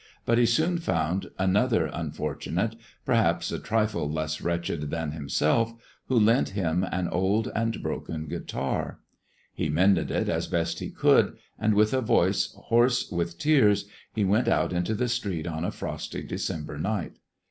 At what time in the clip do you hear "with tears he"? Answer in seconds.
13.11-14.25